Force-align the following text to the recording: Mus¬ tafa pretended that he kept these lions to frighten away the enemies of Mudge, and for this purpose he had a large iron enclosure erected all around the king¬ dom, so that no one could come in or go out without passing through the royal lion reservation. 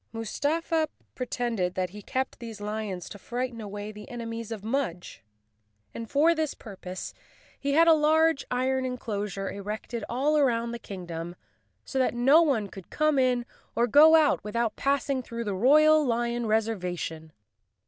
Mus¬ 0.15 0.39
tafa 0.39 0.87
pretended 1.13 1.75
that 1.75 1.91
he 1.91 2.01
kept 2.01 2.39
these 2.39 2.59
lions 2.59 3.07
to 3.07 3.19
frighten 3.19 3.61
away 3.61 3.91
the 3.91 4.09
enemies 4.09 4.51
of 4.51 4.63
Mudge, 4.63 5.23
and 5.93 6.09
for 6.09 6.33
this 6.33 6.55
purpose 6.55 7.13
he 7.59 7.73
had 7.73 7.87
a 7.87 7.93
large 7.93 8.43
iron 8.49 8.83
enclosure 8.83 9.51
erected 9.51 10.03
all 10.09 10.39
around 10.39 10.71
the 10.71 10.79
king¬ 10.79 11.05
dom, 11.05 11.35
so 11.85 11.99
that 11.99 12.15
no 12.15 12.41
one 12.41 12.67
could 12.67 12.89
come 12.89 13.19
in 13.19 13.45
or 13.75 13.85
go 13.85 14.15
out 14.15 14.43
without 14.43 14.75
passing 14.75 15.21
through 15.21 15.43
the 15.43 15.53
royal 15.53 16.03
lion 16.03 16.47
reservation. 16.47 17.31